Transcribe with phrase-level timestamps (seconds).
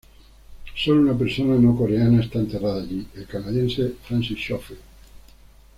[0.83, 4.81] Sólo una persona no coreana está enterrada allí, el canadiense Francis Schofield.